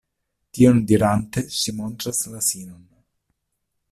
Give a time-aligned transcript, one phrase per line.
[0.59, 2.81] Tion dirante ŝi montras la sinon.